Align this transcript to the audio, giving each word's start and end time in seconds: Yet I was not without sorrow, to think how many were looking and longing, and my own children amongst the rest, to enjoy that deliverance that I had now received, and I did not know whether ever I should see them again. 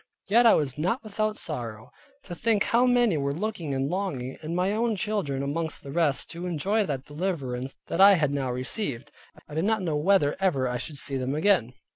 Yet 0.27 0.47
I 0.47 0.55
was 0.55 0.79
not 0.79 1.03
without 1.03 1.37
sorrow, 1.37 1.91
to 2.23 2.33
think 2.33 2.63
how 2.63 2.87
many 2.87 3.17
were 3.17 3.35
looking 3.35 3.75
and 3.75 3.87
longing, 3.87 4.35
and 4.41 4.55
my 4.55 4.71
own 4.71 4.95
children 4.95 5.43
amongst 5.43 5.83
the 5.83 5.91
rest, 5.91 6.27
to 6.31 6.47
enjoy 6.47 6.85
that 6.87 7.05
deliverance 7.05 7.75
that 7.85 8.01
I 8.01 8.15
had 8.15 8.31
now 8.31 8.49
received, 8.49 9.11
and 9.35 9.43
I 9.47 9.53
did 9.53 9.65
not 9.65 9.83
know 9.83 9.95
whether 9.95 10.35
ever 10.39 10.67
I 10.67 10.79
should 10.79 10.97
see 10.97 11.17
them 11.17 11.35
again. 11.35 11.73